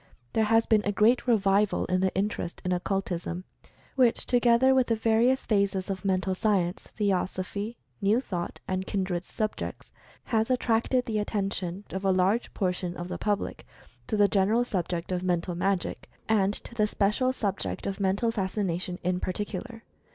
[0.33, 3.43] There has been a great revival in the in terest in Occultism,
[3.95, 9.91] which together with the various phases of Mental Science, Theosophy, New Thought, and kindred subjects,
[10.23, 13.63] has attracted the attention of a large portion of the public
[14.07, 18.97] to the general subject of Mental Magic, and to the special subject of Mental Fascination,
[19.03, 19.83] in particular.